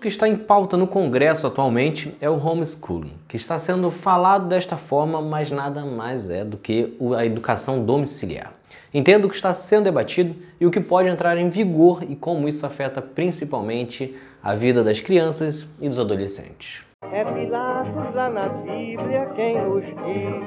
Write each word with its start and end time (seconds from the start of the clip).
assunto 0.00 0.02
que 0.02 0.08
está 0.08 0.26
em 0.26 0.36
pauta 0.36 0.76
no 0.76 0.86
Congresso 0.86 1.46
atualmente 1.46 2.16
é 2.20 2.28
o 2.28 2.38
homeschooling, 2.38 3.12
que 3.28 3.36
está 3.36 3.58
sendo 3.58 3.90
falado 3.90 4.48
desta 4.48 4.76
forma, 4.76 5.20
mas 5.20 5.50
nada 5.50 5.84
mais 5.84 6.30
é 6.30 6.44
do 6.44 6.56
que 6.56 6.96
a 7.16 7.26
educação 7.26 7.84
domiciliar. 7.84 8.54
Entendo 8.92 9.26
o 9.26 9.28
que 9.28 9.36
está 9.36 9.52
sendo 9.52 9.84
debatido 9.84 10.34
e 10.58 10.66
o 10.66 10.70
que 10.70 10.80
pode 10.80 11.08
entrar 11.08 11.36
em 11.36 11.48
vigor 11.48 12.02
e 12.08 12.16
como 12.16 12.48
isso 12.48 12.64
afeta 12.64 13.02
principalmente 13.02 14.16
a 14.42 14.54
vida 14.54 14.82
das 14.82 15.00
crianças 15.00 15.68
e 15.80 15.88
dos 15.88 15.98
adolescentes. 15.98 16.82
É 17.12 17.24
Pilatos 17.24 18.14
lá 18.14 18.30
na 18.30 18.48
Bíblia 18.48 19.30
quem 19.36 19.60
nos 19.62 19.84
diz, 19.84 20.40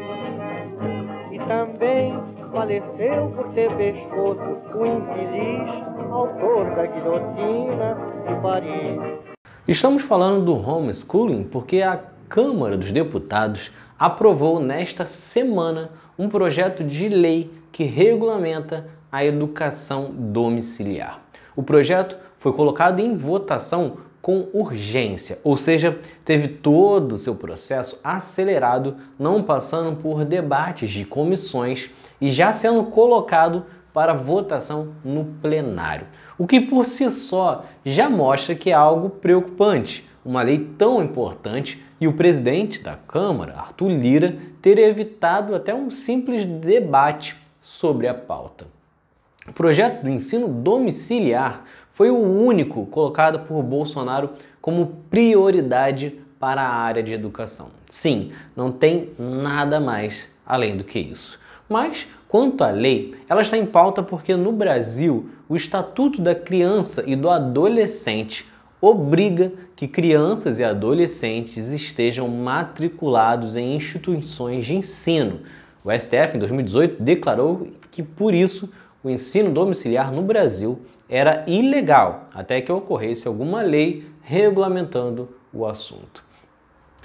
e 1.32 1.40
também 1.48 2.20
faleceu 2.52 3.32
por 3.36 3.54
ter 3.54 3.70
pescoço 3.76 4.58
o 4.76 4.86
infeliz 4.86 5.94
autor 6.12 6.76
da 6.76 6.86
guilhotina 6.86 7.98
de 8.28 8.42
Paris. 8.42 9.33
Estamos 9.66 10.04
falando 10.04 10.44
do 10.44 10.54
homeschooling 10.54 11.46
porque 11.46 11.82
a 11.82 11.98
Câmara 12.28 12.76
dos 12.76 12.92
Deputados 12.92 13.72
aprovou 13.98 14.60
nesta 14.60 15.06
semana 15.06 15.90
um 16.20 16.28
projeto 16.28 16.84
de 16.84 17.08
lei 17.08 17.50
que 17.72 17.86
regulamenta 17.86 18.88
a 19.10 19.24
educação 19.24 20.12
domiciliar. 20.14 21.22
O 21.56 21.64
projeto 21.64 22.18
foi 22.36 22.52
colocado 22.52 23.00
em 23.00 23.16
votação 23.16 24.00
com 24.22 24.50
urgência, 24.52 25.40
ou 25.46 25.56
seja, 25.56 25.98
teve 26.26 26.50
todo 26.50 27.14
o 27.14 27.18
seu 27.18 27.34
processo 27.34 28.02
acelerado, 28.04 28.98
não 29.18 29.42
passando 29.42 29.96
por 29.96 30.26
debates 30.26 30.92
de 30.92 31.06
comissões 31.06 31.90
e 32.20 32.30
já 32.30 32.52
sendo 32.52 32.84
colocado 32.86 33.66
para 33.94 34.14
votação 34.14 34.96
no 35.04 35.26
plenário. 35.42 36.08
O 36.38 36.48
que 36.48 36.60
por 36.60 36.86
si 36.86 37.10
só 37.12 37.66
já 37.86 38.10
mostra 38.10 38.56
que 38.56 38.72
é 38.72 38.74
algo 38.74 39.10
preocupante. 39.10 40.10
Uma 40.26 40.42
lei 40.42 40.58
tão 40.78 41.04
importante 41.04 41.84
e 42.00 42.08
o 42.08 42.14
presidente 42.14 42.82
da 42.82 42.96
Câmara, 42.96 43.56
Arthur 43.56 43.90
Lira, 43.90 44.38
ter 44.62 44.80
evitado 44.80 45.54
até 45.54 45.76
um 45.76 45.92
simples 45.92 46.46
debate 46.46 47.36
sobre 47.62 48.08
a 48.08 48.14
pauta. 48.14 48.66
O 49.48 49.54
projeto 49.54 50.04
do 50.04 50.10
ensino 50.10 50.48
domiciliar 50.48 51.64
foi 51.92 52.10
o 52.10 52.18
único 52.18 52.86
colocado 52.88 53.42
por 53.42 53.62
Bolsonaro 53.62 54.32
como 54.62 55.04
prioridade 55.10 56.20
para 56.40 56.62
a 56.62 56.74
área 56.74 57.04
de 57.04 57.14
educação. 57.14 57.70
Sim, 57.88 58.32
não 58.56 58.72
tem 58.72 59.12
nada 59.20 59.80
mais 59.80 60.30
além 60.46 60.76
do 60.76 60.84
que 60.84 61.00
isso. 61.00 61.40
Mas, 61.70 62.08
quanto 62.34 62.64
à 62.64 62.72
lei, 62.72 63.14
ela 63.30 63.44
está 63.44 63.56
em 63.56 63.66
pauta 63.68 64.02
porque 64.02 64.36
no 64.36 64.52
Brasil 64.52 65.30
o 65.48 65.56
Estatuto 65.56 66.20
da 66.20 66.34
Criança 66.34 67.04
e 67.06 67.16
do 67.16 67.30
Adolescente 67.30 68.50
obriga 68.82 69.52
que 69.76 69.88
crianças 69.88 70.58
e 70.58 70.64
adolescentes 70.64 71.70
estejam 71.70 72.28
matriculados 72.28 73.56
em 73.56 73.76
instituições 73.76 74.66
de 74.66 74.76
ensino. 74.76 75.42
O 75.86 75.92
STF, 75.92 76.36
em 76.36 76.40
2018, 76.40 77.04
declarou 77.04 77.68
que, 77.92 78.02
por 78.02 78.34
isso, 78.34 78.68
o 79.04 79.12
ensino 79.12 79.52
domiciliar 79.52 80.12
no 80.12 80.24
Brasil 80.24 80.80
era 81.08 81.44
ilegal 81.46 82.30
até 82.34 82.60
que 82.62 82.72
ocorresse 82.72 83.28
alguma 83.28 83.62
lei 83.62 84.08
regulamentando 84.24 85.30
o 85.54 85.68
assunto. 85.68 86.24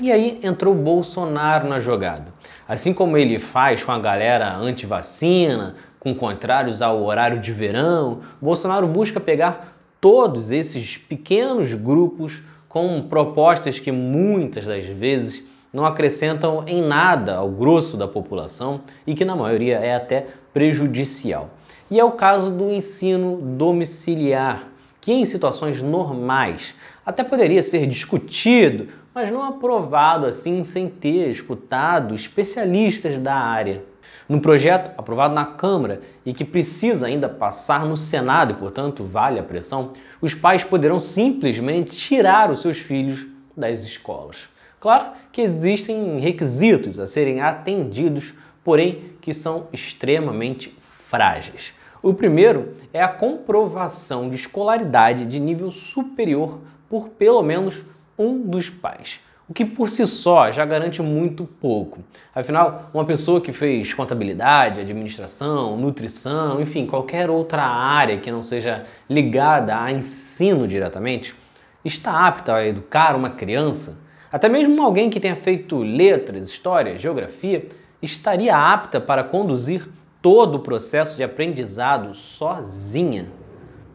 E 0.00 0.12
aí 0.12 0.38
entrou 0.44 0.72
Bolsonaro 0.74 1.68
na 1.68 1.80
jogada. 1.80 2.32
Assim 2.68 2.94
como 2.94 3.16
ele 3.16 3.36
faz 3.36 3.82
com 3.82 3.90
a 3.90 3.98
galera 3.98 4.54
anti-vacina, 4.54 5.74
com 5.98 6.14
contrários 6.14 6.80
ao 6.80 7.02
horário 7.02 7.40
de 7.40 7.52
verão, 7.52 8.20
Bolsonaro 8.40 8.86
busca 8.86 9.18
pegar 9.18 9.76
todos 10.00 10.52
esses 10.52 10.96
pequenos 10.96 11.74
grupos 11.74 12.44
com 12.68 13.02
propostas 13.08 13.80
que 13.80 13.90
muitas 13.90 14.66
das 14.66 14.84
vezes 14.84 15.42
não 15.72 15.84
acrescentam 15.84 16.62
em 16.68 16.80
nada 16.80 17.34
ao 17.34 17.50
grosso 17.50 17.96
da 17.96 18.06
população 18.06 18.82
e 19.04 19.16
que 19.16 19.24
na 19.24 19.34
maioria 19.34 19.78
é 19.78 19.96
até 19.96 20.26
prejudicial. 20.54 21.50
E 21.90 21.98
é 21.98 22.04
o 22.04 22.12
caso 22.12 22.52
do 22.52 22.70
ensino 22.70 23.36
domiciliar, 23.36 24.68
que 25.00 25.12
em 25.12 25.24
situações 25.24 25.82
normais 25.82 26.72
até 27.04 27.24
poderia 27.24 27.62
ser 27.62 27.84
discutido 27.86 28.88
mas 29.18 29.32
não 29.32 29.42
aprovado 29.42 30.26
assim 30.26 30.62
sem 30.62 30.88
ter 30.88 31.28
escutado 31.28 32.14
especialistas 32.14 33.18
da 33.18 33.34
área. 33.34 33.82
No 34.28 34.40
projeto 34.40 34.92
aprovado 34.96 35.34
na 35.34 35.44
Câmara 35.44 36.02
e 36.24 36.32
que 36.32 36.44
precisa 36.44 37.08
ainda 37.08 37.28
passar 37.28 37.84
no 37.84 37.96
Senado 37.96 38.52
e, 38.52 38.54
portanto, 38.54 39.02
vale 39.02 39.40
a 39.40 39.42
pressão, 39.42 39.92
os 40.20 40.36
pais 40.36 40.62
poderão 40.62 41.00
simplesmente 41.00 41.96
tirar 41.96 42.48
os 42.48 42.62
seus 42.62 42.78
filhos 42.78 43.26
das 43.56 43.82
escolas. 43.82 44.48
Claro 44.78 45.06
que 45.32 45.40
existem 45.40 46.20
requisitos 46.20 47.00
a 47.00 47.08
serem 47.08 47.40
atendidos, 47.40 48.34
porém 48.62 49.14
que 49.20 49.34
são 49.34 49.66
extremamente 49.72 50.76
frágeis. 50.78 51.74
O 52.00 52.14
primeiro 52.14 52.76
é 52.92 53.02
a 53.02 53.08
comprovação 53.08 54.30
de 54.30 54.36
escolaridade 54.36 55.26
de 55.26 55.40
nível 55.40 55.72
superior 55.72 56.60
por 56.88 57.08
pelo 57.08 57.42
menos 57.42 57.84
um 58.18 58.38
dos 58.40 58.68
pais. 58.68 59.20
O 59.48 59.54
que 59.54 59.64
por 59.64 59.88
si 59.88 60.06
só 60.06 60.52
já 60.52 60.62
garante 60.66 61.00
muito 61.00 61.44
pouco. 61.44 62.00
Afinal, 62.34 62.90
uma 62.92 63.06
pessoa 63.06 63.40
que 63.40 63.50
fez 63.50 63.94
contabilidade, 63.94 64.80
administração, 64.80 65.74
nutrição, 65.74 66.60
enfim, 66.60 66.84
qualquer 66.84 67.30
outra 67.30 67.62
área 67.62 68.18
que 68.18 68.30
não 68.30 68.42
seja 68.42 68.84
ligada 69.08 69.80
a 69.80 69.90
ensino 69.90 70.68
diretamente, 70.68 71.34
está 71.82 72.26
apta 72.26 72.56
a 72.56 72.66
educar 72.66 73.16
uma 73.16 73.30
criança. 73.30 73.96
Até 74.30 74.50
mesmo 74.50 74.82
alguém 74.82 75.08
que 75.08 75.18
tenha 75.18 75.34
feito 75.34 75.78
letras, 75.78 76.46
história, 76.50 76.98
geografia, 76.98 77.66
estaria 78.02 78.54
apta 78.54 79.00
para 79.00 79.24
conduzir 79.24 79.88
todo 80.20 80.56
o 80.56 80.60
processo 80.60 81.16
de 81.16 81.24
aprendizado 81.24 82.14
sozinha. 82.14 83.28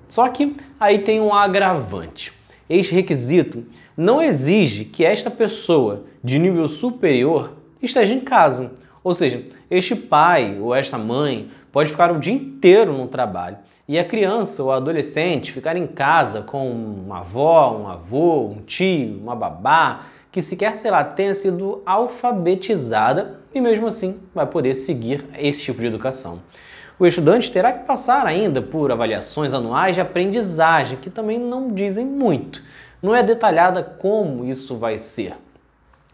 Só 0.10 0.28
que 0.30 0.56
aí 0.80 0.98
tem 0.98 1.22
um 1.22 1.32
agravante. 1.32 2.34
Este 2.74 2.96
requisito 2.96 3.64
não 3.96 4.20
exige 4.20 4.84
que 4.84 5.06
esta 5.06 5.30
pessoa 5.30 6.06
de 6.24 6.40
nível 6.40 6.68
superior 6.68 7.54
esteja 7.80 8.16
em 8.16 8.20
casa. 8.20 8.72
Ou 9.04 9.14
seja, 9.14 9.44
este 9.70 9.96
pai 9.96 10.58
ou 10.60 10.74
esta 10.74 10.98
mãe 10.98 11.52
pode 11.72 11.92
ficar 11.92 12.12
o 12.12 12.18
dia 12.18 12.34
inteiro 12.34 12.92
no 12.92 13.08
trabalho 13.08 13.58
e 13.88 14.00
a 14.00 14.04
criança 14.04 14.64
ou 14.64 14.72
adolescente 14.72 15.52
ficar 15.52 15.78
em 15.78 15.86
casa 15.86 16.42
com 16.42 16.72
uma 16.72 17.20
avó, 17.20 17.78
um 17.78 17.88
avô, 17.88 18.48
um 18.48 18.64
tio, 18.66 19.20
uma 19.22 19.36
babá, 19.36 20.08
que 20.32 20.42
sequer, 20.42 20.76
sei 20.76 20.90
lá, 20.90 21.04
tenha 21.04 21.36
sido 21.36 21.84
alfabetizada 21.86 23.40
e 23.54 23.62
mesmo 23.62 23.86
assim 23.86 24.16
vai 24.34 24.48
poder 24.48 24.74
seguir 24.74 25.24
esse 25.38 25.62
tipo 25.62 25.80
de 25.80 25.86
educação. 25.86 26.40
O 27.00 27.06
estudante 27.08 27.52
terá 27.52 27.74
que 27.74 27.86
passar 27.86 28.26
ainda 28.28 28.62
por 28.62 28.92
avaliações 28.92 29.52
anuais 29.52 29.96
de 29.96 30.02
aprendizagem, 30.02 30.98
que 31.00 31.10
também 31.10 31.40
não 31.40 31.74
dizem 31.74 32.06
muito. 32.06 32.62
Não 33.02 33.16
é 33.16 33.24
detalhada 33.24 33.82
como 33.82 34.46
isso 34.46 34.78
vai 34.78 34.98
ser. 34.98 35.34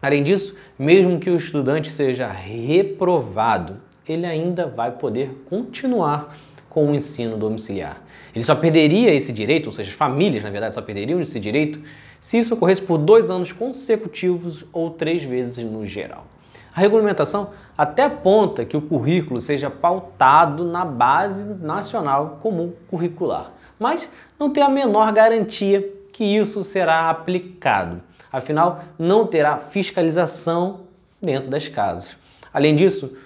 Além 0.00 0.24
disso, 0.24 0.54
mesmo 0.78 1.18
que 1.18 1.28
o 1.28 1.36
estudante 1.36 1.90
seja 1.90 2.26
reprovado, 2.28 3.76
ele 4.08 4.24
ainda 4.24 4.66
vai 4.66 4.90
poder 4.92 5.44
continuar 5.44 6.34
com 6.70 6.90
o 6.90 6.94
ensino 6.94 7.36
domiciliar. 7.36 8.00
Ele 8.34 8.44
só 8.44 8.54
perderia 8.54 9.12
esse 9.12 9.32
direito, 9.32 9.66
ou 9.66 9.72
seja, 9.72 9.90
as 9.90 9.96
famílias, 9.96 10.42
na 10.42 10.50
verdade, 10.50 10.74
só 10.74 10.80
perderiam 10.80 11.20
esse 11.20 11.38
direito 11.38 11.80
se 12.20 12.38
isso 12.38 12.54
ocorresse 12.54 12.80
por 12.80 12.96
dois 12.96 13.28
anos 13.28 13.52
consecutivos 13.52 14.64
ou 14.72 14.90
três 14.90 15.22
vezes 15.24 15.64
no 15.64 15.84
geral. 15.84 16.26
A 16.74 16.80
regulamentação 16.80 17.50
até 17.76 18.04
aponta 18.04 18.64
que 18.64 18.76
o 18.76 18.82
currículo 18.82 19.40
seja 19.40 19.68
pautado 19.68 20.64
na 20.64 20.84
base 20.84 21.46
nacional 21.46 22.38
comum 22.40 22.72
curricular, 22.88 23.52
mas 23.78 24.08
não 24.38 24.50
tem 24.50 24.62
a 24.62 24.68
menor 24.68 25.12
garantia 25.12 25.88
que 26.12 26.24
isso 26.24 26.62
será 26.62 27.10
aplicado. 27.10 28.00
Afinal, 28.32 28.84
não 28.98 29.26
terá 29.26 29.58
fiscalização 29.58 30.80
dentro 31.20 31.50
das 31.50 31.68
casas. 31.68 32.16
Além 32.52 32.76
disso, 32.76 33.16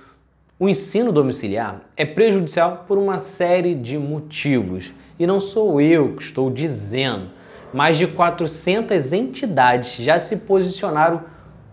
o 0.59 0.69
ensino 0.69 1.13
domiciliar 1.13 1.81
é 1.97 2.07
prejudicial 2.07 2.85
por 2.89 2.97
uma 2.97 3.19
série 3.19 3.75
de 3.75 3.99
motivos. 3.99 4.95
E 5.19 5.27
não 5.27 5.39
sou 5.39 5.81
eu 5.81 6.15
que 6.17 6.23
estou 6.23 6.51
dizendo. 6.51 7.31
Mais 7.73 7.99
de 7.99 8.07
400 8.07 9.13
entidades 9.13 9.97
já 9.97 10.19
se 10.19 10.37
posicionaram 10.37 11.25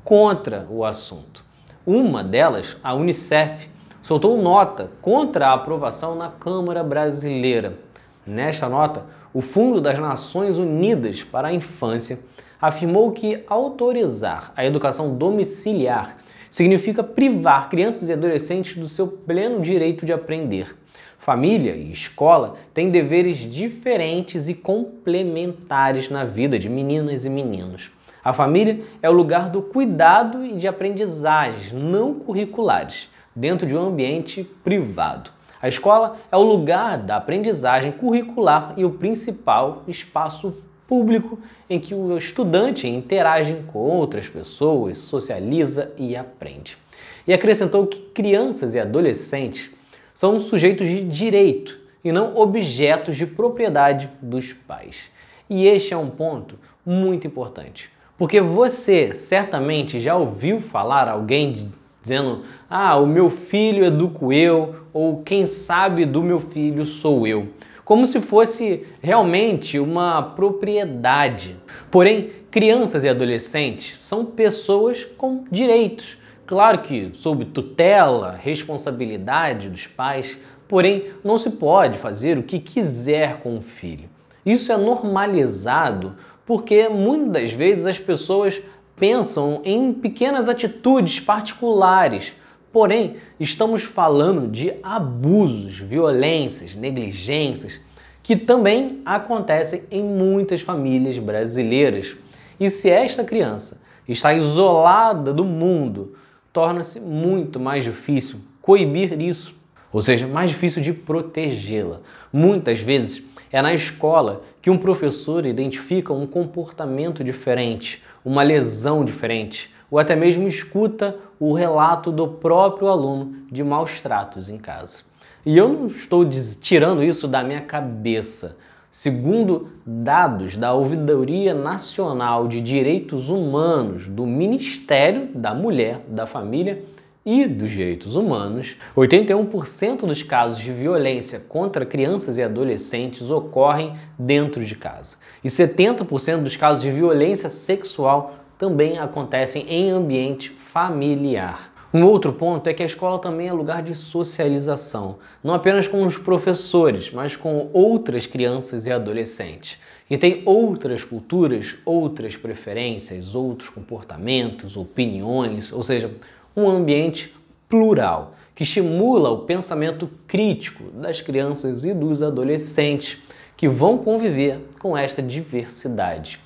contra 0.03 0.65
o 0.69 0.83
assunto. 0.83 1.45
Uma 1.93 2.23
delas, 2.23 2.77
a 2.81 2.93
Unicef, 2.93 3.67
soltou 4.01 4.41
nota 4.41 4.89
contra 5.01 5.49
a 5.49 5.53
aprovação 5.53 6.15
na 6.15 6.29
Câmara 6.29 6.81
Brasileira. 6.85 7.79
Nesta 8.25 8.69
nota, 8.69 9.03
o 9.33 9.41
Fundo 9.41 9.81
das 9.81 9.99
Nações 9.99 10.57
Unidas 10.57 11.21
para 11.21 11.49
a 11.49 11.53
Infância 11.53 12.19
afirmou 12.61 13.11
que 13.11 13.43
autorizar 13.45 14.53
a 14.55 14.65
educação 14.65 15.17
domiciliar 15.17 16.15
significa 16.49 17.03
privar 17.03 17.69
crianças 17.69 18.07
e 18.07 18.13
adolescentes 18.13 18.77
do 18.77 18.87
seu 18.87 19.05
pleno 19.05 19.59
direito 19.59 20.05
de 20.05 20.13
aprender. 20.13 20.73
Família 21.19 21.73
e 21.73 21.91
escola 21.91 22.55
têm 22.73 22.89
deveres 22.89 23.39
diferentes 23.39 24.47
e 24.47 24.53
complementares 24.53 26.09
na 26.09 26.23
vida 26.23 26.57
de 26.57 26.69
meninas 26.69 27.25
e 27.25 27.29
meninos. 27.29 27.91
A 28.23 28.33
família 28.33 28.81
é 29.01 29.09
o 29.09 29.13
lugar 29.13 29.49
do 29.49 29.63
cuidado 29.63 30.45
e 30.45 30.53
de 30.53 30.67
aprendizagens 30.67 31.71
não 31.71 32.13
curriculares 32.13 33.09
dentro 33.35 33.65
de 33.65 33.75
um 33.75 33.87
ambiente 33.87 34.43
privado. 34.63 35.31
A 35.59 35.67
escola 35.67 36.17
é 36.31 36.37
o 36.37 36.43
lugar 36.43 36.97
da 36.99 37.15
aprendizagem 37.15 37.91
curricular 37.91 38.73
e 38.77 38.85
o 38.85 38.91
principal 38.91 39.83
espaço 39.87 40.55
público 40.87 41.39
em 41.69 41.79
que 41.79 41.95
o 41.95 42.17
estudante 42.17 42.87
interage 42.87 43.63
com 43.71 43.79
outras 43.79 44.27
pessoas, 44.27 44.99
socializa 44.99 45.91
e 45.97 46.15
aprende. 46.15 46.77
E 47.25 47.33
acrescentou 47.33 47.87
que 47.87 48.01
crianças 48.01 48.75
e 48.75 48.79
adolescentes 48.79 49.71
são 50.13 50.39
sujeitos 50.39 50.87
de 50.87 51.03
direito 51.03 51.79
e 52.03 52.11
não 52.11 52.35
objetos 52.35 53.15
de 53.15 53.25
propriedade 53.25 54.11
dos 54.21 54.53
pais. 54.53 55.11
E 55.49 55.65
este 55.65 55.93
é 55.93 55.97
um 55.97 56.09
ponto 56.09 56.59
muito 56.85 57.25
importante, 57.25 57.89
porque 58.21 58.39
você 58.39 59.15
certamente 59.15 59.99
já 59.99 60.15
ouviu 60.15 60.59
falar 60.59 61.07
alguém 61.07 61.71
dizendo: 61.99 62.43
"Ah, 62.69 62.95
o 62.97 63.07
meu 63.07 63.31
filho 63.31 63.83
educo 63.83 64.31
eu", 64.31 64.75
ou 64.93 65.23
quem 65.23 65.47
sabe 65.47 66.05
do 66.05 66.21
meu 66.21 66.39
filho 66.39 66.85
sou 66.85 67.25
eu, 67.25 67.47
como 67.83 68.05
se 68.05 68.21
fosse 68.21 68.85
realmente 69.01 69.79
uma 69.79 70.21
propriedade. 70.21 71.55
Porém, 71.89 72.29
crianças 72.51 73.03
e 73.03 73.09
adolescentes 73.09 73.99
são 73.99 74.23
pessoas 74.23 75.03
com 75.17 75.45
direitos 75.49 76.19
Claro 76.45 76.79
que 76.79 77.09
sob 77.13 77.45
tutela, 77.45 78.37
responsabilidade 78.39 79.67
dos 79.67 79.87
pais, 79.87 80.37
porém 80.67 81.05
não 81.23 81.37
se 81.37 81.49
pode 81.49 81.97
fazer 81.97 82.37
o 82.37 82.43
que 82.43 82.59
quiser 82.59 83.39
com 83.39 83.57
o 83.57 83.61
filho. 83.61 84.09
Isso 84.45 84.71
é 84.71 84.77
normalizado 84.77 86.17
porque 86.51 86.89
muitas 86.89 87.43
das 87.43 87.51
vezes 87.53 87.85
as 87.85 87.97
pessoas 87.97 88.61
pensam 88.97 89.61
em 89.63 89.93
pequenas 89.93 90.49
atitudes 90.49 91.17
particulares. 91.17 92.35
Porém, 92.73 93.15
estamos 93.39 93.83
falando 93.83 94.49
de 94.49 94.73
abusos, 94.83 95.77
violências, 95.77 96.75
negligências 96.75 97.79
que 98.21 98.35
também 98.35 98.99
acontecem 99.05 99.83
em 99.89 100.03
muitas 100.03 100.59
famílias 100.59 101.17
brasileiras. 101.17 102.17
E 102.59 102.69
se 102.69 102.89
esta 102.89 103.23
criança 103.23 103.81
está 104.05 104.33
isolada 104.33 105.33
do 105.33 105.45
mundo, 105.45 106.17
torna-se 106.51 106.99
muito 106.99 107.61
mais 107.61 107.85
difícil 107.85 108.41
coibir 108.61 109.21
isso, 109.21 109.55
ou 109.89 110.01
seja, 110.01 110.27
mais 110.27 110.49
difícil 110.49 110.81
de 110.81 110.91
protegê-la. 110.91 112.01
Muitas 112.33 112.81
vezes 112.81 113.23
é 113.53 113.61
na 113.61 113.73
escola 113.73 114.43
que 114.61 114.69
um 114.69 114.77
professor 114.77 115.45
identifica 115.45 116.13
um 116.13 116.27
comportamento 116.27 117.23
diferente, 117.23 118.03
uma 118.23 118.43
lesão 118.43 119.03
diferente, 119.03 119.73
ou 119.89 119.97
até 119.97 120.15
mesmo 120.15 120.47
escuta 120.47 121.17
o 121.39 121.53
relato 121.53 122.11
do 122.11 122.27
próprio 122.27 122.87
aluno 122.87 123.35
de 123.51 123.63
maus 123.63 123.99
tratos 123.99 124.49
em 124.49 124.57
casa. 124.57 124.99
E 125.45 125.57
eu 125.57 125.67
não 125.67 125.87
estou 125.87 126.23
tirando 126.61 127.03
isso 127.03 127.27
da 127.27 127.43
minha 127.43 127.61
cabeça. 127.61 128.57
Segundo 128.91 129.69
dados 129.85 130.57
da 130.57 130.73
Ouvidoria 130.73 131.53
Nacional 131.53 132.47
de 132.47 132.61
Direitos 132.61 133.29
Humanos 133.29 134.07
do 134.07 134.25
Ministério 134.25 135.29
da 135.33 135.53
Mulher, 135.53 136.05
da 136.07 136.27
Família 136.27 136.83
e 137.25 137.45
dos 137.45 137.69
Direitos 137.69 138.15
Humanos, 138.15 138.75
81% 138.95 140.05
dos 140.07 140.23
casos 140.23 140.59
de 140.59 140.71
violência 140.71 141.39
contra 141.39 141.85
crianças 141.85 142.37
e 142.37 142.43
adolescentes 142.43 143.29
ocorrem 143.29 143.95
dentro 144.17 144.65
de 144.65 144.75
casa. 144.75 145.17
E 145.43 145.47
70% 145.47 146.41
dos 146.41 146.55
casos 146.55 146.81
de 146.81 146.91
violência 146.91 147.49
sexual 147.49 148.35
também 148.57 148.97
acontecem 148.97 149.65
em 149.69 149.89
ambiente 149.89 150.49
familiar. 150.49 151.71
Um 151.93 152.05
outro 152.05 152.31
ponto 152.31 152.67
é 152.67 152.73
que 152.73 152.81
a 152.81 152.85
escola 152.85 153.19
também 153.19 153.49
é 153.49 153.53
lugar 153.53 153.83
de 153.83 153.93
socialização, 153.93 155.17
não 155.43 155.53
apenas 155.53 155.89
com 155.89 156.05
os 156.05 156.17
professores, 156.17 157.11
mas 157.11 157.35
com 157.35 157.69
outras 157.73 158.25
crianças 158.25 158.85
e 158.85 158.91
adolescentes, 158.91 159.77
que 160.07 160.17
têm 160.17 160.41
outras 160.45 161.03
culturas, 161.03 161.75
outras 161.83 162.37
preferências, 162.37 163.35
outros 163.35 163.69
comportamentos, 163.69 164.77
opiniões, 164.77 165.73
ou 165.73 165.83
seja, 165.83 166.09
um 166.55 166.69
ambiente 166.69 167.33
plural 167.67 168.35
que 168.53 168.63
estimula 168.63 169.29
o 169.29 169.39
pensamento 169.39 170.09
crítico 170.27 170.83
das 170.91 171.21
crianças 171.21 171.83
e 171.85 171.93
dos 171.93 172.21
adolescentes 172.21 173.17
que 173.55 173.67
vão 173.67 173.97
conviver 173.97 174.59
com 174.79 174.97
esta 174.97 175.21
diversidade. 175.21 176.39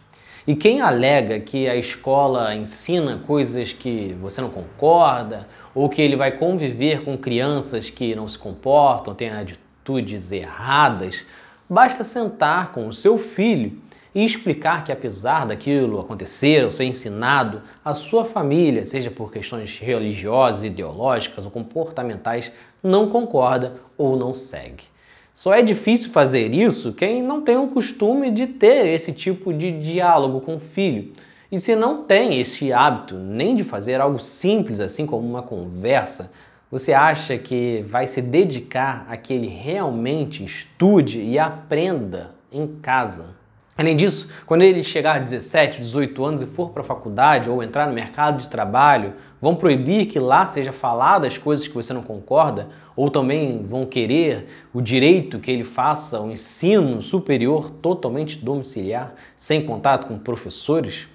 E 0.48 0.56
quem 0.56 0.80
alega 0.80 1.40
que 1.40 1.68
a 1.68 1.76
escola 1.76 2.54
ensina 2.54 3.18
coisas 3.26 3.74
que 3.74 4.16
você 4.22 4.42
não 4.42 4.50
concorda, 4.50 5.48
ou 5.74 5.90
que 5.90 6.02
ele 6.02 6.16
vai 6.16 6.32
conviver 6.32 7.04
com 7.04 7.18
crianças 7.18 7.90
que 7.90 8.16
não 8.16 8.28
se 8.28 8.38
comportam, 8.38 9.16
têm 9.16 9.30
atitudes 9.30 10.32
erradas, 10.32 11.26
basta 11.70 12.04
sentar 12.04 12.72
com 12.72 12.88
o 12.88 12.94
seu 12.94 13.18
filho 13.18 13.80
e 14.14 14.24
explicar 14.24 14.84
que 14.84 14.92
apesar 14.92 15.46
daquilo 15.46 16.00
acontecer 16.00 16.64
ou 16.64 16.72
ser 16.72 16.86
ensinado, 16.86 17.62
a 17.84 17.94
sua 17.94 18.24
família, 18.24 18.86
seja 18.86 19.12
por 19.12 19.32
questões 19.32 19.78
religiosas, 19.78 20.64
ideológicas 20.64 21.44
ou 21.44 21.52
comportamentais, 21.52 22.54
não 22.82 23.10
concorda 23.10 23.74
ou 23.98 24.16
não 24.16 24.34
segue. 24.34 24.86
Só 25.34 25.54
é 25.54 25.62
difícil 25.62 26.12
fazer 26.12 26.54
isso 26.56 26.94
quem 26.94 27.22
não 27.22 27.42
tem 27.42 27.58
o 27.58 27.68
costume 27.68 28.32
de 28.32 28.48
ter 28.48 28.86
esse 28.86 29.12
tipo 29.12 29.54
de 29.54 29.70
diálogo 29.70 30.40
com 30.40 30.56
o 30.56 30.60
filho. 30.60 31.12
E 31.52 31.60
se 31.60 31.76
não 31.76 32.04
tem 32.04 32.40
esse 32.40 32.72
hábito 32.72 33.16
nem 33.16 33.54
de 33.54 33.66
fazer 33.66 34.00
algo 34.00 34.18
simples 34.18 34.80
assim 34.80 35.06
como 35.06 35.28
uma 35.28 35.44
conversa, 35.44 36.32
você 36.72 36.94
acha 36.94 37.38
que 37.38 37.86
vai 37.88 38.08
se 38.08 38.22
dedicar 38.22 39.06
a 39.08 39.16
que 39.16 39.34
ele 39.34 39.48
realmente 39.48 40.44
estude 40.44 41.22
e 41.22 41.38
aprenda 41.38 42.36
em 42.52 42.68
casa? 42.82 43.36
Além 43.78 43.96
disso, 43.96 44.30
quando 44.46 44.62
ele 44.62 44.82
chegar 44.84 45.18
a 45.18 45.20
17, 45.20 45.80
18 45.80 46.24
anos 46.24 46.42
e 46.42 46.46
for 46.46 46.70
para 46.70 46.82
a 46.82 46.86
faculdade 46.86 47.50
ou 47.50 47.62
entrar 47.62 47.88
no 47.88 47.94
mercado 47.94 48.38
de 48.38 48.48
trabalho, 48.48 49.14
vão 49.42 49.54
proibir 49.54 50.06
que 50.06 50.18
lá 50.18 50.46
seja 50.46 50.72
falado 50.72 51.26
as 51.26 51.38
coisas 51.38 51.68
que 51.68 51.74
você 51.74 51.94
não 51.94 52.02
concorda? 52.02 52.70
Ou 52.96 53.12
também 53.12 53.64
vão 53.64 53.86
querer 53.86 54.48
o 54.74 54.82
direito 54.82 55.40
que 55.40 55.52
ele 55.52 55.66
faça 55.66 56.22
o 56.22 56.32
ensino 56.32 57.02
superior 57.02 57.70
totalmente 57.70 58.38
domiciliar, 58.38 59.14
sem 59.36 59.66
contato 59.66 60.08
com 60.08 60.18
professores? 60.18 61.10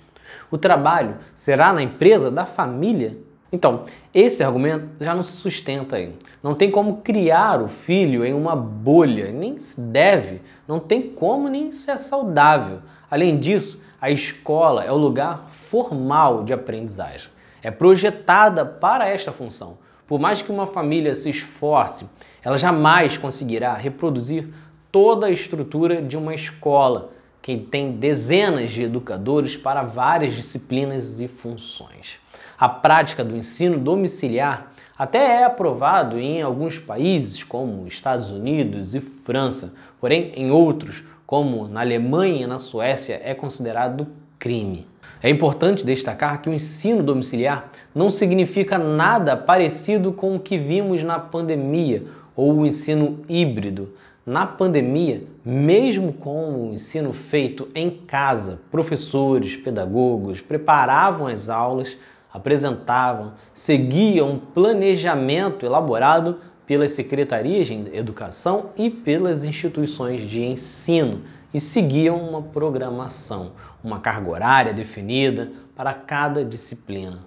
O 0.50 0.58
trabalho 0.58 1.16
será 1.34 1.72
na 1.72 1.82
empresa 1.82 2.30
da 2.30 2.44
família 2.44 3.16
então, 3.52 3.84
esse 4.14 4.44
argumento 4.44 4.88
já 5.00 5.12
não 5.12 5.24
se 5.24 5.32
sustenta 5.32 5.96
aí. 5.96 6.14
Não 6.40 6.54
tem 6.54 6.70
como 6.70 6.98
criar 6.98 7.60
o 7.60 7.66
filho 7.66 8.24
em 8.24 8.32
uma 8.32 8.54
bolha, 8.54 9.32
nem 9.32 9.58
se 9.58 9.80
deve, 9.80 10.40
não 10.68 10.78
tem 10.78 11.02
como, 11.02 11.48
nem 11.48 11.66
isso 11.66 11.90
é 11.90 11.96
saudável. 11.96 12.78
Além 13.10 13.38
disso, 13.38 13.80
a 14.00 14.08
escola 14.08 14.84
é 14.84 14.92
o 14.92 14.96
lugar 14.96 15.50
formal 15.52 16.44
de 16.44 16.52
aprendizagem. 16.52 17.28
É 17.60 17.70
projetada 17.72 18.64
para 18.64 19.08
esta 19.08 19.32
função. 19.32 19.78
Por 20.06 20.20
mais 20.20 20.40
que 20.40 20.52
uma 20.52 20.66
família 20.66 21.12
se 21.12 21.28
esforce, 21.28 22.06
ela 22.42 22.56
jamais 22.56 23.18
conseguirá 23.18 23.74
reproduzir 23.74 24.48
toda 24.92 25.26
a 25.26 25.30
estrutura 25.30 26.00
de 26.00 26.16
uma 26.16 26.34
escola 26.34 27.10
que 27.42 27.56
tem 27.56 27.92
dezenas 27.92 28.70
de 28.70 28.84
educadores 28.84 29.56
para 29.56 29.82
várias 29.82 30.34
disciplinas 30.34 31.20
e 31.20 31.26
funções. 31.26 32.19
A 32.60 32.68
prática 32.68 33.24
do 33.24 33.34
ensino 33.34 33.78
domiciliar 33.78 34.70
até 34.98 35.40
é 35.40 35.44
aprovado 35.44 36.18
em 36.18 36.42
alguns 36.42 36.78
países, 36.78 37.42
como 37.42 37.86
Estados 37.86 38.28
Unidos 38.28 38.94
e 38.94 39.00
França, 39.00 39.72
porém 39.98 40.30
em 40.36 40.50
outros, 40.50 41.02
como 41.24 41.66
na 41.66 41.80
Alemanha 41.80 42.44
e 42.44 42.46
na 42.46 42.58
Suécia, 42.58 43.18
é 43.24 43.32
considerado 43.32 44.06
crime. 44.38 44.86
É 45.22 45.30
importante 45.30 45.86
destacar 45.86 46.42
que 46.42 46.50
o 46.50 46.52
ensino 46.52 47.02
domiciliar 47.02 47.70
não 47.94 48.10
significa 48.10 48.76
nada 48.76 49.38
parecido 49.38 50.12
com 50.12 50.36
o 50.36 50.40
que 50.40 50.58
vimos 50.58 51.02
na 51.02 51.18
pandemia 51.18 52.04
ou 52.36 52.58
o 52.58 52.66
ensino 52.66 53.20
híbrido. 53.26 53.94
Na 54.26 54.44
pandemia, 54.44 55.24
mesmo 55.42 56.12
com 56.12 56.68
o 56.68 56.74
ensino 56.74 57.14
feito 57.14 57.68
em 57.74 57.88
casa, 57.88 58.60
professores, 58.70 59.56
pedagogos 59.56 60.42
preparavam 60.42 61.26
as 61.26 61.48
aulas 61.48 61.96
apresentavam, 62.32 63.34
seguiam 63.52 64.32
um 64.32 64.38
planejamento 64.38 65.66
elaborado 65.66 66.38
pelas 66.66 66.92
secretarias 66.92 67.66
de 67.66 67.90
educação 67.92 68.70
e 68.76 68.88
pelas 68.88 69.44
instituições 69.44 70.22
de 70.22 70.42
ensino 70.44 71.22
e 71.52 71.60
seguiam 71.60 72.16
uma 72.16 72.42
programação, 72.42 73.52
uma 73.82 73.98
carga 73.98 74.30
horária 74.30 74.72
definida 74.72 75.50
para 75.74 75.92
cada 75.92 76.44
disciplina. 76.44 77.18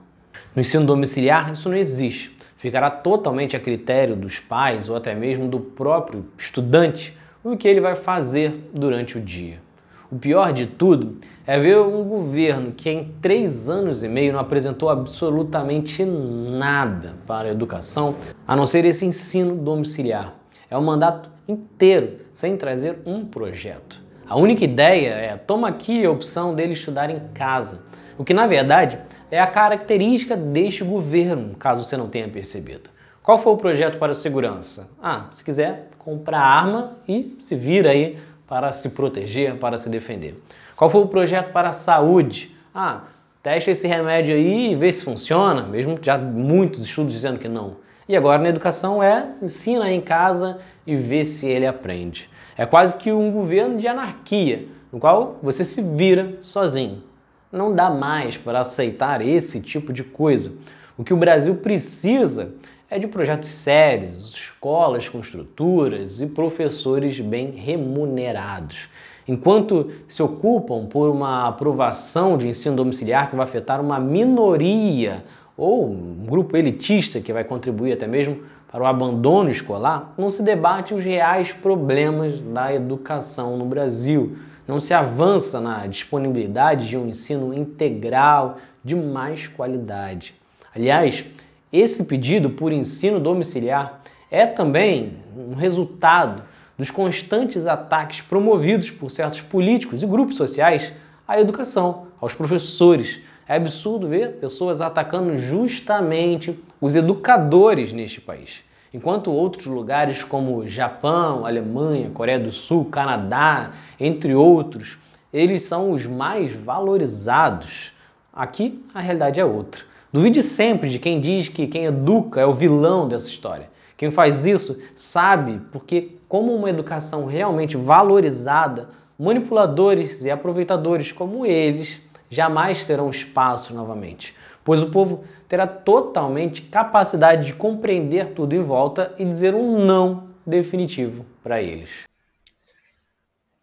No 0.55 0.61
ensino 0.61 0.85
domiciliar, 0.85 1.51
isso 1.51 1.67
não 1.67 1.75
existe. 1.75 2.37
Ficará 2.57 2.89
totalmente 2.89 3.57
a 3.57 3.59
critério 3.59 4.15
dos 4.15 4.39
pais 4.39 4.87
ou 4.87 4.95
até 4.95 5.13
mesmo 5.13 5.49
do 5.49 5.59
próprio 5.59 6.25
estudante 6.37 7.17
o 7.43 7.57
que 7.57 7.67
ele 7.67 7.81
vai 7.81 7.95
fazer 7.95 8.69
durante 8.73 9.17
o 9.17 9.21
dia. 9.21 9.61
O 10.09 10.15
pior 10.15 10.53
de 10.53 10.67
tudo 10.67 11.17
é 11.45 11.59
ver 11.59 11.77
um 11.79 12.03
governo 12.03 12.71
que 12.71 12.89
em 12.89 13.13
três 13.21 13.69
anos 13.69 14.03
e 14.03 14.07
meio 14.07 14.31
não 14.31 14.39
apresentou 14.39 14.89
absolutamente 14.89 16.05
nada 16.05 17.15
para 17.27 17.49
a 17.49 17.51
educação, 17.51 18.15
a 18.47 18.55
não 18.55 18.65
ser 18.65 18.85
esse 18.85 19.05
ensino 19.05 19.55
domiciliar. 19.55 20.35
É 20.69 20.77
um 20.77 20.81
mandato 20.81 21.29
inteiro 21.47 22.19
sem 22.33 22.55
trazer 22.55 22.99
um 23.05 23.25
projeto. 23.25 24.01
A 24.27 24.37
única 24.37 24.63
ideia 24.63 25.09
é 25.09 25.35
toma 25.35 25.67
aqui 25.67 26.05
a 26.05 26.11
opção 26.11 26.55
dele 26.55 26.73
estudar 26.73 27.09
em 27.09 27.19
casa, 27.33 27.81
o 28.17 28.23
que 28.23 28.33
na 28.33 28.47
verdade 28.47 28.97
é 29.29 29.39
a 29.39 29.47
característica 29.47 30.37
deste 30.37 30.83
governo, 30.83 31.55
caso 31.55 31.83
você 31.83 31.97
não 31.97 32.07
tenha 32.07 32.27
percebido. 32.29 32.89
Qual 33.21 33.37
foi 33.37 33.53
o 33.53 33.57
projeto 33.57 33.97
para 33.97 34.11
a 34.11 34.15
segurança? 34.15 34.89
Ah, 35.01 35.27
se 35.31 35.43
quiser, 35.43 35.89
comprar 35.97 36.39
arma 36.39 36.97
e 37.07 37.35
se 37.39 37.55
vira 37.55 37.89
aí 37.89 38.17
para 38.47 38.71
se 38.71 38.89
proteger, 38.89 39.55
para 39.55 39.77
se 39.77 39.89
defender. 39.89 40.41
Qual 40.75 40.89
foi 40.89 41.01
o 41.01 41.07
projeto 41.07 41.51
para 41.51 41.69
a 41.69 41.73
saúde? 41.73 42.55
Ah, 42.73 43.03
testa 43.41 43.71
esse 43.71 43.87
remédio 43.87 44.35
aí 44.35 44.71
e 44.71 44.75
vê 44.75 44.91
se 44.91 45.03
funciona, 45.03 45.63
mesmo 45.63 45.97
já 46.01 46.17
muitos 46.17 46.81
estudos 46.81 47.13
dizendo 47.13 47.37
que 47.37 47.47
não. 47.47 47.77
E 48.07 48.17
agora 48.17 48.41
na 48.41 48.49
educação 48.49 49.01
é 49.01 49.29
ensina 49.41 49.91
em 49.91 50.01
casa 50.01 50.59
e 50.85 50.95
vê 50.95 51.23
se 51.23 51.47
ele 51.47 51.67
aprende. 51.67 52.29
É 52.57 52.65
quase 52.65 52.95
que 52.95 53.11
um 53.11 53.31
governo 53.31 53.77
de 53.77 53.87
anarquia, 53.87 54.67
no 54.91 54.99
qual 54.99 55.37
você 55.41 55.63
se 55.63 55.81
vira 55.81 56.37
sozinho. 56.41 57.03
Não 57.51 57.73
dá 57.73 57.89
mais 57.89 58.35
para 58.35 58.59
aceitar 58.59 59.21
esse 59.21 59.61
tipo 59.61 59.93
de 59.93 60.03
coisa. 60.03 60.51
O 60.97 61.03
que 61.03 61.13
o 61.13 61.17
Brasil 61.17 61.55
precisa 61.55 62.51
é 62.89 62.99
de 62.99 63.07
projetos 63.07 63.49
sérios, 63.49 64.31
escolas 64.33 65.09
com 65.09 65.19
estruturas 65.19 66.21
e 66.21 66.27
professores 66.27 67.19
bem 67.19 67.51
remunerados. 67.51 68.89
Enquanto 69.27 69.89
se 70.07 70.21
ocupam 70.21 70.85
por 70.85 71.09
uma 71.09 71.47
aprovação 71.47 72.37
de 72.37 72.47
ensino 72.47 72.75
domiciliar 72.75 73.29
que 73.29 73.35
vai 73.35 73.45
afetar 73.45 73.79
uma 73.79 73.99
minoria 73.99 75.23
ou 75.55 75.87
um 75.89 76.25
grupo 76.25 76.57
elitista 76.57 77.21
que 77.21 77.31
vai 77.31 77.43
contribuir 77.43 77.93
até 77.93 78.07
mesmo 78.07 78.39
para 78.71 78.83
o 78.83 78.87
abandono 78.87 79.49
escolar, 79.49 80.13
não 80.17 80.29
se 80.29 80.41
debate 80.41 80.93
os 80.93 81.03
reais 81.03 81.53
problemas 81.53 82.41
da 82.41 82.73
educação 82.73 83.55
no 83.55 83.65
Brasil. 83.65 84.35
Não 84.67 84.79
se 84.79 84.93
avança 84.93 85.61
na 85.61 85.85
disponibilidade 85.85 86.87
de 86.87 86.97
um 86.97 87.07
ensino 87.07 87.53
integral 87.53 88.57
de 88.83 88.95
mais 88.95 89.47
qualidade. 89.47 90.33
Aliás, 90.75 91.25
esse 91.71 92.05
pedido 92.05 92.49
por 92.49 92.71
ensino 92.71 93.19
domiciliar 93.19 94.01
é 94.31 94.47
também 94.47 95.17
um 95.37 95.53
resultado 95.53 96.43
dos 96.77 96.91
constantes 96.91 97.67
ataques 97.67 98.21
promovidos 98.21 98.91
por 98.91 99.09
certos 99.09 99.41
políticos 99.41 100.01
e 100.01 100.07
grupos 100.07 100.35
sociais 100.35 100.93
à 101.27 101.39
educação, 101.39 102.07
aos 102.19 102.33
professores. 102.33 103.21
É 103.47 103.55
absurdo 103.55 104.07
ver 104.07 104.33
pessoas 104.33 104.81
atacando 104.81 105.35
justamente 105.37 106.57
os 106.79 106.95
educadores 106.95 107.91
neste 107.91 108.21
país. 108.21 108.63
Enquanto 108.93 109.31
outros 109.31 109.65
lugares 109.65 110.23
como 110.23 110.67
Japão, 110.67 111.45
Alemanha, 111.45 112.11
Coreia 112.11 112.39
do 112.39 112.51
Sul, 112.51 112.85
Canadá, 112.85 113.71
entre 113.99 114.35
outros, 114.35 114.97
eles 115.33 115.63
são 115.63 115.91
os 115.91 116.05
mais 116.05 116.53
valorizados. 116.53 117.91
Aqui 118.31 118.83
a 118.93 118.99
realidade 118.99 119.39
é 119.39 119.45
outra. 119.45 119.83
Duvide 120.11 120.43
sempre 120.43 120.91
de 120.91 120.99
quem 120.99 121.19
diz 121.19 121.49
que 121.49 121.65
quem 121.65 121.85
educa 121.85 122.39
é 122.39 122.45
o 122.45 122.53
vilão 122.53 123.07
dessa 123.07 123.27
história. 123.27 123.67
Quem 123.97 124.11
faz 124.11 124.45
isso 124.45 124.77
sabe 124.93 125.59
porque, 125.71 126.17
como 126.33 126.51
uma 126.55 126.67
educação 126.67 127.25
realmente 127.25 127.77
valorizada, 127.77 128.89
manipuladores 129.19 130.25
e 130.25 130.31
aproveitadores 130.31 131.11
como 131.11 131.45
eles 131.45 132.01
jamais 132.27 132.83
terão 132.83 133.07
espaço 133.11 133.71
novamente, 133.71 134.33
pois 134.63 134.81
o 134.81 134.89
povo 134.89 135.25
terá 135.47 135.67
totalmente 135.67 136.63
capacidade 136.63 137.45
de 137.45 137.53
compreender 137.53 138.33
tudo 138.33 138.55
em 138.55 138.63
volta 138.63 139.13
e 139.19 139.23
dizer 139.23 139.53
um 139.53 139.85
não 139.85 140.29
definitivo 140.43 141.23
para 141.43 141.61
eles. 141.61 142.05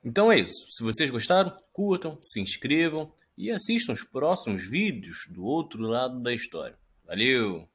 Então 0.05 0.31
é 0.31 0.39
isso. 0.39 0.71
Se 0.71 0.85
vocês 0.85 1.11
gostaram, 1.11 1.53
curtam, 1.73 2.19
se 2.21 2.41
inscrevam 2.41 3.11
e 3.37 3.51
assistam 3.51 3.95
os 3.95 4.05
próximos 4.05 4.65
vídeos 4.65 5.27
do 5.29 5.45
outro 5.45 5.83
lado 5.83 6.21
da 6.21 6.33
história. 6.33 6.77
Valeu! 7.05 7.69